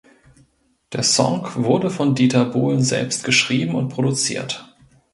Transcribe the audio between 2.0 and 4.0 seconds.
Dieter Bohlen selbst geschrieben und